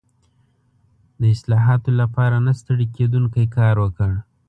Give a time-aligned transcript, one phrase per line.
[1.19, 4.11] د اصلاحاتو لپاره نه ستړی کېدونکی کار وکړ.